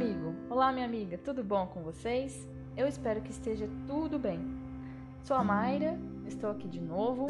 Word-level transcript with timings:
amigo! 0.00 0.34
Olá, 0.48 0.72
minha 0.72 0.86
amiga! 0.86 1.18
Tudo 1.18 1.44
bom 1.44 1.66
com 1.66 1.82
vocês? 1.82 2.48
Eu 2.74 2.88
espero 2.88 3.20
que 3.20 3.30
esteja 3.30 3.68
tudo 3.86 4.18
bem. 4.18 4.40
Sou 5.22 5.36
a 5.36 5.44
Mayra, 5.44 6.00
estou 6.26 6.50
aqui 6.50 6.66
de 6.66 6.80
novo 6.80 7.26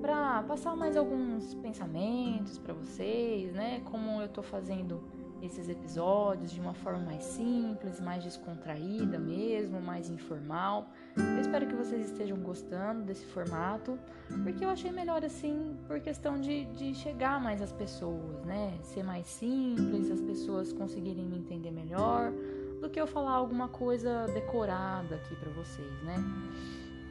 para 0.00 0.44
passar 0.44 0.76
mais 0.76 0.96
alguns 0.96 1.54
pensamentos 1.54 2.56
para 2.56 2.72
vocês, 2.72 3.52
né? 3.52 3.80
Como 3.84 4.20
eu 4.20 4.26
estou 4.26 4.44
fazendo 4.44 5.02
esses 5.42 5.68
episódios 5.68 6.50
de 6.50 6.60
uma 6.60 6.74
forma 6.74 7.00
mais 7.00 7.24
simples, 7.24 8.00
mais 8.00 8.24
descontraída 8.24 9.18
mesmo, 9.18 9.80
mais 9.80 10.10
informal. 10.10 10.88
Eu 11.16 11.40
espero 11.40 11.66
que 11.66 11.74
vocês 11.74 12.10
estejam 12.10 12.38
gostando 12.38 13.02
desse 13.02 13.24
formato, 13.26 13.98
porque 14.42 14.64
eu 14.64 14.70
achei 14.70 14.90
melhor 14.90 15.24
assim 15.24 15.76
por 15.86 16.00
questão 16.00 16.40
de, 16.40 16.64
de 16.66 16.94
chegar 16.94 17.40
mais 17.40 17.62
às 17.62 17.72
pessoas, 17.72 18.44
né? 18.44 18.78
Ser 18.82 19.02
mais 19.02 19.26
simples, 19.26 20.10
as 20.10 20.20
pessoas 20.20 20.72
conseguirem 20.72 21.24
me 21.24 21.38
entender 21.38 21.70
melhor, 21.70 22.32
do 22.80 22.88
que 22.88 23.00
eu 23.00 23.06
falar 23.06 23.32
alguma 23.32 23.68
coisa 23.68 24.26
decorada 24.32 25.16
aqui 25.16 25.34
para 25.36 25.50
vocês, 25.50 26.02
né? 26.02 26.16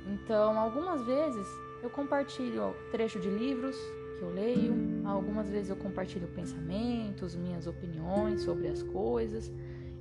Então, 0.07 0.57
algumas 0.57 1.01
vezes 1.03 1.47
eu 1.83 1.89
compartilho 1.89 2.73
trecho 2.91 3.19
de 3.19 3.29
livros 3.29 3.75
que 4.17 4.23
eu 4.23 4.29
leio. 4.29 4.73
Algumas 5.05 5.49
vezes 5.49 5.69
eu 5.69 5.75
compartilho 5.75 6.27
pensamentos, 6.27 7.35
minhas 7.35 7.67
opiniões 7.67 8.41
sobre 8.41 8.67
as 8.67 8.83
coisas. 8.83 9.51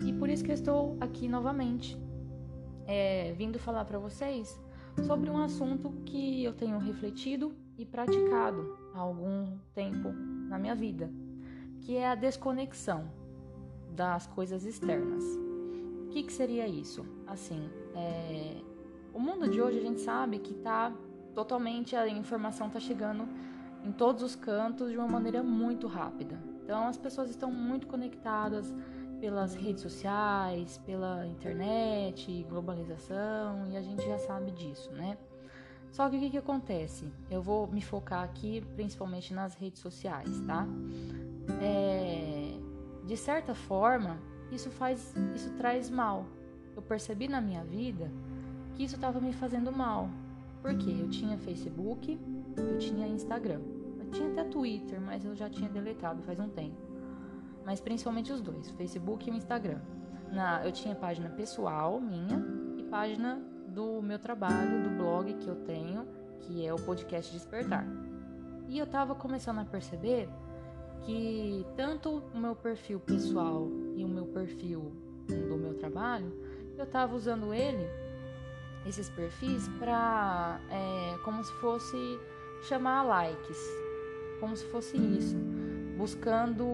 E 0.05 0.13
por 0.13 0.29
isso 0.29 0.45
que 0.45 0.51
eu 0.51 0.55
estou 0.55 0.97
aqui 1.01 1.29
novamente, 1.29 1.97
é, 2.87 3.33
vindo 3.37 3.59
falar 3.59 3.85
para 3.85 3.99
vocês 3.99 4.59
sobre 5.05 5.31
um 5.31 5.39
assunto 5.39 5.93
que 6.05 6.43
eu 6.43 6.53
tenho 6.53 6.79
refletido 6.79 7.55
e 7.79 7.85
praticado 7.85 8.77
há 8.95 8.99
algum 8.99 9.59
tempo 9.75 10.11
na 10.49 10.59
minha 10.59 10.75
vida, 10.75 11.11
que 11.81 11.97
é 11.97 12.09
a 12.09 12.15
desconexão 12.15 13.11
das 13.91 14.27
coisas 14.27 14.65
externas. 14.65 15.25
O 16.07 16.09
que, 16.11 16.23
que 16.23 16.33
seria 16.33 16.67
isso? 16.67 17.05
Assim, 17.27 17.69
é, 17.95 18.57
o 19.13 19.21
mundo 19.21 19.49
de 19.49 19.61
hoje 19.61 19.79
a 19.79 19.83
gente 19.83 20.01
sabe 20.01 20.39
que 20.39 20.53
está 20.53 20.93
totalmente 21.35 21.95
a 21.95 22.09
informação 22.09 22.69
está 22.69 22.81
chegando 22.81 23.29
em 23.87 23.93
todos 23.93 24.23
os 24.23 24.35
cantos 24.35 24.91
de 24.91 24.99
uma 24.99 25.07
maneira 25.07 25.43
muito 25.43 25.87
rápida. 25.87 26.37
Então 26.65 26.89
as 26.89 26.97
pessoas 26.97 27.31
estão 27.31 27.51
muito 27.51 27.87
conectadas 27.87 28.75
pelas 29.21 29.55
redes 29.55 29.83
sociais, 29.83 30.79
pela 30.85 31.25
internet, 31.27 32.45
globalização, 32.49 33.69
e 33.71 33.77
a 33.77 33.83
gente 33.83 34.05
já 34.05 34.19
sabe 34.19 34.51
disso, 34.51 34.91
né? 34.93 35.17
Só 35.91 36.11
que 36.11 36.17
o 36.17 36.21
que, 36.21 36.31
que 36.31 36.39
acontece? 36.39 37.11
Eu 37.31 37.41
vou 37.41 37.69
me 37.69 37.81
focar 37.81 38.25
aqui 38.25 38.61
principalmente 38.75 39.33
nas 39.33 39.55
redes 39.55 39.81
sociais, 39.81 40.41
tá? 40.41 40.67
É, 41.63 42.59
de 43.07 43.17
certa 43.17 43.55
forma, 43.55 44.19
isso 44.51 44.69
faz, 44.69 45.15
isso 45.35 45.51
traz 45.55 45.89
mal. 45.89 46.27
Eu 46.75 46.83
percebi 46.83 47.29
na 47.29 47.41
minha 47.41 47.65
vida 47.65 48.11
que 48.75 48.85
isso 48.85 48.97
estava 48.97 49.21
me 49.21 49.33
fazendo 49.33 49.73
mal. 49.73 50.11
Porque 50.61 50.91
eu 50.91 51.09
tinha 51.09 51.39
Facebook, 51.39 52.19
eu 52.57 52.79
tinha 52.79 53.07
Instagram. 53.07 53.61
Tinha 54.13 54.29
até 54.31 54.45
Twitter, 54.45 55.01
mas 55.01 55.25
eu 55.25 55.35
já 55.35 55.49
tinha 55.49 55.69
deletado 55.69 56.23
faz 56.23 56.39
um 56.39 56.49
tempo. 56.49 56.77
Mas 57.65 57.81
principalmente 57.81 58.33
os 58.33 58.41
dois, 58.41 58.71
Facebook 58.71 59.29
e 59.29 59.35
Instagram. 59.35 59.81
Na, 60.33 60.65
eu 60.65 60.73
tinha 60.73 60.95
página 60.95 61.31
pessoal 61.31 62.01
minha 62.01 62.45
e 62.77 62.83
página 62.85 63.43
do 63.69 64.01
meu 64.03 64.19
trabalho, 64.19 64.83
do 64.83 64.91
blog 64.91 65.35
que 65.35 65.49
eu 65.49 65.57
tenho, 65.57 66.07
que 66.41 66.67
é 66.67 66.73
o 66.73 66.77
podcast 66.77 67.33
Despertar. 67.33 67.87
E 68.69 68.79
eu 68.79 68.87
tava 68.87 69.15
começando 69.15 69.59
a 69.59 69.65
perceber 69.65 70.29
que 71.03 71.65
tanto 71.77 72.23
o 72.35 72.39
meu 72.39 72.57
perfil 72.57 72.99
pessoal 72.99 73.69
e 73.95 74.05
o 74.05 74.09
meu 74.09 74.27
perfil 74.27 74.93
do 75.27 75.57
meu 75.57 75.75
trabalho, 75.75 76.33
eu 76.77 76.87
tava 76.87 77.15
usando 77.15 77.55
ele, 77.55 77.87
esses 78.87 79.09
perfis, 79.11 79.69
para 79.79 80.61
é, 80.71 81.19
como 81.25 81.43
se 81.43 81.53
fosse 81.55 81.97
chamar 82.63 83.03
likes, 83.03 83.59
como 84.37 84.57
se 84.57 84.65
fosse 84.67 84.97
isso, 84.97 85.37
buscando 85.97 86.65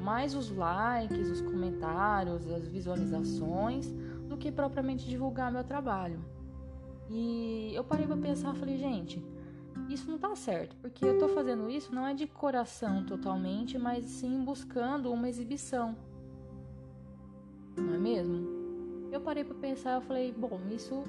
mais 0.00 0.34
os 0.34 0.50
likes, 0.50 1.30
os 1.30 1.40
comentários, 1.40 2.48
as 2.50 2.66
visualizações, 2.66 3.92
do 4.28 4.36
que 4.36 4.50
propriamente 4.50 5.08
divulgar 5.08 5.50
meu 5.50 5.64
trabalho. 5.64 6.24
E 7.10 7.72
eu 7.74 7.82
parei 7.84 8.06
para 8.06 8.16
pensar, 8.16 8.54
falei, 8.54 8.76
gente, 8.76 9.24
isso 9.88 10.10
não 10.10 10.18
tá 10.18 10.34
certo, 10.34 10.76
porque 10.76 11.04
eu 11.04 11.18
tô 11.18 11.28
fazendo 11.28 11.70
isso 11.70 11.94
não 11.94 12.06
é 12.06 12.12
de 12.12 12.26
coração 12.26 13.04
totalmente, 13.04 13.78
mas 13.78 14.04
sim 14.04 14.44
buscando 14.44 15.10
uma 15.10 15.28
exibição. 15.28 15.96
Não 17.76 17.94
é 17.94 17.98
mesmo? 17.98 18.58
Eu 19.10 19.20
parei 19.20 19.44
para 19.44 19.54
pensar, 19.54 19.94
eu 19.94 20.00
falei, 20.02 20.32
bom, 20.32 20.60
isso 20.70 21.04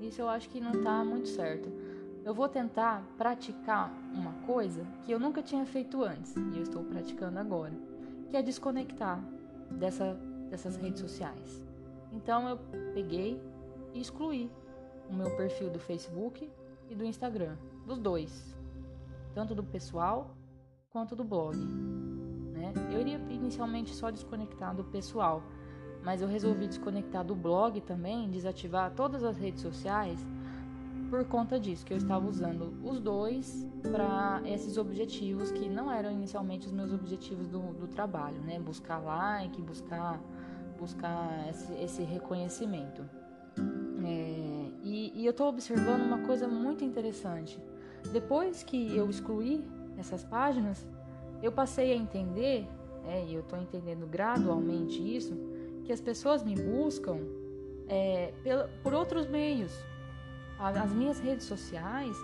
isso 0.00 0.20
eu 0.20 0.28
acho 0.30 0.48
que 0.48 0.60
não 0.60 0.82
tá 0.82 1.04
muito 1.04 1.28
certo 1.28 1.70
eu 2.24 2.34
vou 2.34 2.48
tentar 2.48 3.02
praticar 3.16 3.92
uma 4.12 4.32
coisa 4.46 4.84
que 5.04 5.12
eu 5.12 5.18
nunca 5.18 5.42
tinha 5.42 5.64
feito 5.64 6.02
antes 6.02 6.36
e 6.36 6.56
eu 6.56 6.62
estou 6.62 6.84
praticando 6.84 7.38
agora, 7.38 7.72
que 8.28 8.36
é 8.36 8.42
desconectar 8.42 9.22
dessa, 9.70 10.14
dessas 10.50 10.76
redes 10.76 11.00
sociais. 11.00 11.64
Então 12.12 12.48
eu 12.48 12.58
peguei 12.92 13.40
e 13.94 14.00
excluí 14.00 14.50
o 15.08 15.14
meu 15.14 15.34
perfil 15.36 15.70
do 15.70 15.78
Facebook 15.78 16.48
e 16.88 16.94
do 16.94 17.04
Instagram, 17.04 17.56
dos 17.86 17.98
dois, 17.98 18.54
tanto 19.34 19.54
do 19.54 19.62
pessoal 19.62 20.36
quanto 20.90 21.16
do 21.16 21.24
blog. 21.24 21.56
Né? 21.56 22.72
Eu 22.92 23.00
iria 23.00 23.16
inicialmente 23.30 23.94
só 23.94 24.10
desconectar 24.10 24.74
do 24.74 24.84
pessoal, 24.84 25.42
mas 26.04 26.20
eu 26.20 26.28
resolvi 26.28 26.66
desconectar 26.66 27.24
do 27.24 27.34
blog 27.34 27.80
também, 27.80 28.30
desativar 28.30 28.92
todas 28.92 29.24
as 29.24 29.36
redes 29.38 29.62
sociais 29.62 30.24
por 31.10 31.24
conta 31.24 31.58
disso, 31.58 31.84
que 31.84 31.92
eu 31.92 31.98
estava 31.98 32.26
usando 32.26 32.72
os 32.84 33.00
dois 33.00 33.66
para 33.90 34.40
esses 34.46 34.76
objetivos 34.76 35.50
que 35.50 35.68
não 35.68 35.90
eram 35.90 36.12
inicialmente 36.12 36.68
os 36.68 36.72
meus 36.72 36.92
objetivos 36.92 37.48
do, 37.48 37.58
do 37.74 37.88
trabalho, 37.88 38.40
né? 38.42 38.60
Buscar 38.60 38.98
like, 38.98 39.60
buscar, 39.60 40.20
buscar 40.78 41.48
esse, 41.50 41.74
esse 41.74 42.02
reconhecimento. 42.04 43.04
É, 44.04 44.70
e, 44.84 45.12
e 45.20 45.26
eu 45.26 45.32
estou 45.32 45.48
observando 45.48 46.02
uma 46.02 46.20
coisa 46.20 46.46
muito 46.46 46.84
interessante. 46.84 47.60
Depois 48.12 48.62
que 48.62 48.96
eu 48.96 49.10
excluí 49.10 49.68
essas 49.98 50.22
páginas, 50.22 50.86
eu 51.42 51.50
passei 51.50 51.92
a 51.92 51.96
entender, 51.96 52.68
é, 53.04 53.24
e 53.26 53.34
eu 53.34 53.40
estou 53.40 53.58
entendendo 53.58 54.06
gradualmente 54.06 54.98
isso, 55.16 55.36
que 55.84 55.92
as 55.92 56.00
pessoas 56.00 56.44
me 56.44 56.54
buscam 56.54 57.18
é, 57.88 58.32
por 58.84 58.94
outros 58.94 59.26
meios, 59.26 59.72
as 60.60 60.92
minhas 60.92 61.18
redes 61.18 61.46
sociais 61.46 62.16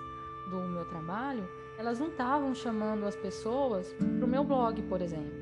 do 0.51 0.57
meu 0.69 0.85
trabalho, 0.85 1.49
elas 1.79 1.99
não 1.99 2.09
estavam 2.09 2.55
chamando 2.55 3.07
as 3.07 3.17
pessoas 3.17 3.93
para 3.93 4.25
o 4.25 4.29
meu 4.29 4.45
blog, 4.45 4.81
por 4.83 5.01
exemplo. 5.01 5.33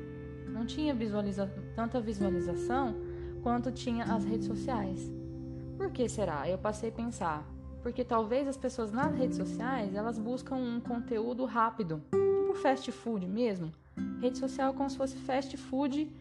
Não 0.47 0.65
tinha 0.65 0.93
visualiza 0.93 1.51
tanta 1.75 1.99
visualização 1.99 2.95
quanto 3.43 3.71
tinha 3.71 4.05
as 4.05 4.23
redes 4.23 4.47
sociais. 4.47 5.11
Por 5.77 5.91
que 5.91 6.07
será? 6.07 6.49
Eu 6.49 6.57
passei 6.57 6.89
a 6.89 6.93
pensar. 6.93 7.45
Porque 7.83 8.03
talvez 8.03 8.47
as 8.47 8.57
pessoas 8.57 8.91
nas 8.91 9.13
redes 9.15 9.37
sociais 9.37 9.93
elas 9.93 10.17
buscam 10.17 10.55
um 10.55 10.79
conteúdo 10.79 11.45
rápido, 11.45 12.01
tipo 12.55 12.55
fast 12.55 12.91
food 12.91 13.27
mesmo. 13.27 13.71
Rede 14.21 14.37
social 14.37 14.73
é 14.73 14.75
como 14.75 14.89
se 14.89 14.97
fosse 14.97 15.15
fast 15.17 15.55
food 15.57 16.11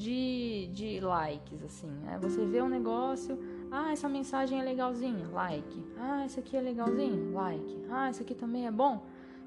de, 0.00 0.70
de 0.72 0.98
likes, 0.98 1.62
assim. 1.62 1.90
Né? 2.02 2.18
Você 2.22 2.44
vê 2.46 2.62
um 2.62 2.68
negócio, 2.68 3.38
ah, 3.70 3.92
essa 3.92 4.08
mensagem 4.08 4.58
é 4.58 4.64
legalzinha, 4.64 5.28
like. 5.28 5.84
Ah, 5.98 6.24
esse 6.24 6.40
aqui 6.40 6.56
é 6.56 6.60
legalzinho, 6.60 7.34
like. 7.34 7.84
Ah, 7.90 8.08
esse 8.08 8.22
aqui 8.22 8.34
também 8.34 8.66
é 8.66 8.70
bom, 8.70 9.04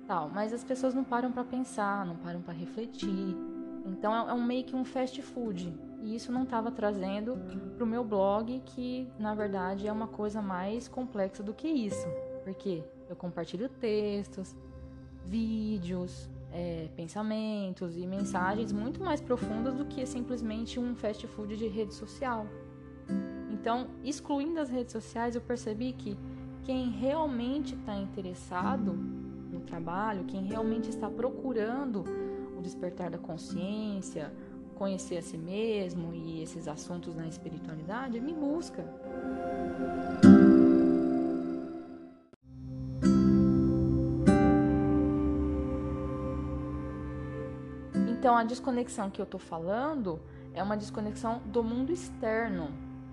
tal. 0.07 0.29
Mas 0.29 0.53
as 0.53 0.63
pessoas 0.63 0.93
não 0.93 1.03
param 1.03 1.31
para 1.31 1.43
pensar, 1.43 2.05
não 2.05 2.15
param 2.17 2.39
para 2.39 2.53
refletir. 2.53 3.35
Então 3.83 4.15
é, 4.15 4.29
é 4.29 4.33
um 4.33 4.43
meio 4.43 4.63
que 4.63 4.75
um 4.75 4.85
fast 4.85 5.19
food. 5.23 5.73
E 6.03 6.15
isso 6.15 6.31
não 6.31 6.43
estava 6.43 6.69
trazendo 6.69 7.35
para 7.75 7.83
o 7.83 7.87
meu 7.87 8.03
blog, 8.03 8.61
que 8.63 9.07
na 9.17 9.33
verdade 9.33 9.87
é 9.87 9.91
uma 9.91 10.07
coisa 10.07 10.39
mais 10.39 10.87
complexa 10.87 11.41
do 11.41 11.53
que 11.53 11.67
isso. 11.67 12.07
Porque 12.43 12.83
eu 13.09 13.15
compartilho 13.15 13.69
textos, 13.69 14.55
vídeos, 15.25 16.29
é, 16.53 16.87
pensamentos 16.95 17.97
e 17.97 18.05
mensagens 18.05 18.71
muito 18.71 19.03
mais 19.03 19.19
profundas 19.19 19.73
do 19.73 19.85
que 19.85 20.05
simplesmente 20.05 20.79
um 20.79 20.95
fast 20.95 21.25
food 21.27 21.57
de 21.57 21.67
rede 21.67 21.93
social. 21.93 22.45
Então, 23.49 23.87
excluindo 24.03 24.59
as 24.59 24.69
redes 24.69 24.91
sociais, 24.91 25.35
eu 25.35 25.41
percebi 25.41 25.93
que 25.93 26.17
quem 26.63 26.89
realmente 26.91 27.75
está 27.75 27.97
interessado 27.97 28.93
no 28.93 29.61
trabalho, 29.61 30.25
quem 30.25 30.43
realmente 30.43 30.89
está 30.89 31.09
procurando 31.09 32.03
o 32.57 32.61
despertar 32.61 33.09
da 33.09 33.17
consciência, 33.17 34.31
conhecer 34.75 35.17
a 35.17 35.21
si 35.21 35.37
mesmo 35.37 36.13
e 36.13 36.41
esses 36.41 36.67
assuntos 36.67 37.15
na 37.15 37.27
espiritualidade, 37.27 38.19
me 38.19 38.33
busca. 38.33 38.83
Então, 48.23 48.37
a 48.37 48.45
desconexão 48.45 49.09
que 49.09 49.19
eu 49.19 49.25
estou 49.25 49.37
falando 49.37 50.17
é 50.53 50.63
uma 50.63 50.77
desconexão 50.77 51.41
do 51.43 51.61
mundo 51.61 51.91
externo, 51.91 52.71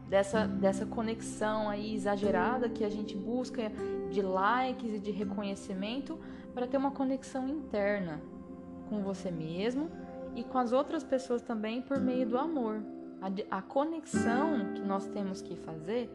dessa, 0.09 0.47
dessa 0.47 0.87
conexão 0.87 1.69
aí 1.69 1.97
exagerada 1.97 2.69
que 2.69 2.85
a 2.85 2.89
gente 2.89 3.17
busca 3.17 3.73
de 4.09 4.23
likes 4.23 4.95
e 4.95 5.01
de 5.01 5.11
reconhecimento 5.11 6.17
para 6.55 6.65
ter 6.65 6.77
uma 6.77 6.93
conexão 6.93 7.49
interna 7.49 8.21
com 8.89 9.03
você 9.03 9.33
mesmo 9.33 9.91
e 10.37 10.45
com 10.45 10.59
as 10.59 10.71
outras 10.71 11.03
pessoas 11.03 11.43
também 11.43 11.83
por 11.83 11.99
meio 11.99 12.29
do 12.29 12.39
amor. 12.39 12.81
A, 13.21 13.59
a 13.59 13.62
conexão 13.62 14.75
que 14.77 14.81
nós 14.81 15.09
temos 15.09 15.43
que 15.43 15.57
fazer 15.57 16.09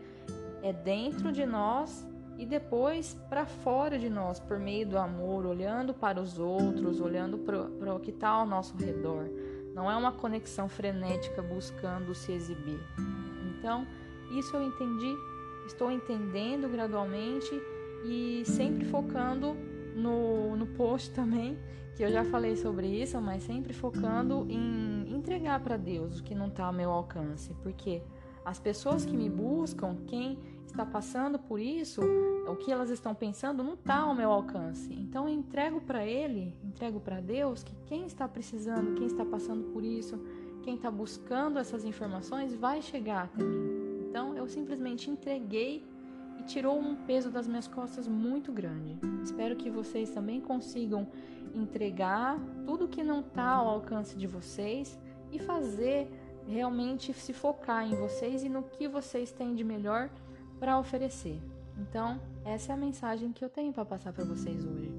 é 0.63 0.71
dentro 0.71 1.33
de 1.33 1.45
nós 1.45 2.07
e 2.37 2.45
depois 2.45 3.15
para 3.29 3.45
fora 3.45 3.97
de 3.97 4.09
nós, 4.09 4.39
por 4.39 4.59
meio 4.59 4.87
do 4.87 4.97
amor, 4.97 5.45
olhando 5.45 5.93
para 5.93 6.19
os 6.19 6.37
outros, 6.37 6.99
olhando 6.99 7.37
para 7.37 7.95
o 7.95 7.99
que 7.99 8.11
está 8.11 8.29
ao 8.29 8.45
nosso 8.45 8.75
redor. 8.77 9.29
Não 9.73 9.89
é 9.89 9.95
uma 9.95 10.11
conexão 10.11 10.67
frenética 10.67 11.41
buscando 11.41 12.13
se 12.13 12.31
exibir. 12.31 12.79
Então, 13.57 13.87
isso 14.37 14.55
eu 14.55 14.63
entendi, 14.63 15.13
estou 15.65 15.91
entendendo 15.91 16.69
gradualmente 16.69 17.51
e 18.05 18.43
sempre 18.45 18.85
focando 18.85 19.55
no, 19.95 20.55
no 20.55 20.67
post 20.67 21.11
também, 21.11 21.57
que 21.95 22.03
eu 22.03 22.11
já 22.11 22.25
falei 22.25 22.55
sobre 22.57 22.87
isso, 22.87 23.19
mas 23.21 23.43
sempre 23.43 23.73
focando 23.73 24.45
em 24.49 25.05
entregar 25.13 25.61
para 25.61 25.77
Deus 25.77 26.19
o 26.19 26.23
que 26.23 26.35
não 26.35 26.47
está 26.47 26.65
ao 26.65 26.73
meu 26.73 26.91
alcance, 26.91 27.53
porque 27.63 28.01
as 28.43 28.59
pessoas 28.59 29.05
que 29.05 29.15
me 29.15 29.29
buscam, 29.29 29.95
quem 30.05 30.37
está 30.75 30.85
passando 30.85 31.39
por 31.39 31.57
isso, 31.57 32.01
o 32.47 32.55
que 32.57 32.69
elas 32.69 32.89
estão 32.89 33.15
pensando 33.15 33.63
não 33.63 33.75
está 33.75 33.99
ao 33.99 34.13
meu 34.13 34.29
alcance. 34.29 34.93
Então 34.93 35.27
eu 35.27 35.33
entrego 35.33 35.79
para 35.79 36.05
Ele, 36.05 36.53
entrego 36.61 36.99
para 36.99 37.21
Deus 37.21 37.63
que 37.63 37.73
quem 37.85 38.05
está 38.05 38.27
precisando, 38.27 38.93
quem 38.95 39.07
está 39.07 39.23
passando 39.23 39.71
por 39.71 39.83
isso, 39.83 40.19
quem 40.63 40.75
está 40.75 40.91
buscando 40.91 41.57
essas 41.57 41.85
informações 41.85 42.53
vai 42.53 42.81
chegar 42.81 43.23
até 43.23 43.41
mim. 43.41 44.05
Então 44.09 44.35
eu 44.35 44.47
simplesmente 44.47 45.09
entreguei 45.09 45.85
e 46.39 46.43
tirou 46.43 46.77
um 46.77 46.95
peso 46.95 47.31
das 47.31 47.47
minhas 47.47 47.69
costas 47.69 48.05
muito 48.05 48.51
grande. 48.51 48.99
Espero 49.23 49.55
que 49.55 49.69
vocês 49.69 50.09
também 50.09 50.41
consigam 50.41 51.07
entregar 51.53 52.37
tudo 52.65 52.87
que 52.87 53.01
não 53.01 53.21
está 53.21 53.47
ao 53.47 53.69
alcance 53.69 54.17
de 54.17 54.27
vocês 54.27 54.99
e 55.31 55.39
fazer 55.39 56.11
realmente 56.45 57.13
se 57.13 57.31
focar 57.31 57.87
em 57.87 57.95
vocês 57.95 58.43
e 58.43 58.49
no 58.49 58.61
que 58.61 58.89
vocês 58.89 59.31
têm 59.31 59.55
de 59.55 59.63
melhor 59.63 60.09
para 60.59 60.79
oferecer. 60.79 61.41
Então, 61.77 62.19
essa 62.43 62.71
é 62.71 62.75
a 62.75 62.77
mensagem 62.77 63.31
que 63.31 63.43
eu 63.43 63.49
tenho 63.49 63.73
para 63.73 63.85
passar 63.85 64.13
para 64.13 64.23
vocês 64.23 64.63
hoje. 64.63 64.91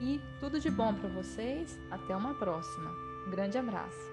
E 0.00 0.20
tudo 0.40 0.58
de 0.58 0.70
bom 0.70 0.92
para 0.94 1.08
vocês. 1.08 1.78
Até 1.90 2.16
uma 2.16 2.34
próxima. 2.34 2.90
Um 3.26 3.30
grande 3.30 3.56
abraço. 3.56 4.11